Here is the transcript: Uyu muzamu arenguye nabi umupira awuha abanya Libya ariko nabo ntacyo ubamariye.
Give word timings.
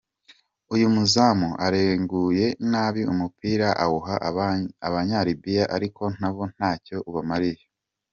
Uyu 0.73 0.87
muzamu 0.95 1.49
arenguye 1.65 2.45
nabi 2.71 3.01
umupira 3.13 3.67
awuha 3.83 4.15
abanya 4.87 5.19
Libya 5.27 5.63
ariko 5.75 6.03
nabo 6.19 6.43
ntacyo 6.55 6.97
ubamariye. 7.09 7.63